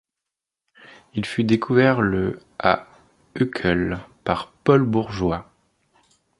[1.13, 2.87] Il fut découvert le à
[3.35, 5.51] Uccle par Paul Bourgeois.